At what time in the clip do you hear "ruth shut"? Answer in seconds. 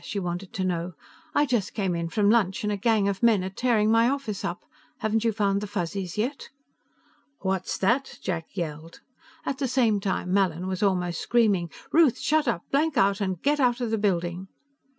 11.91-12.47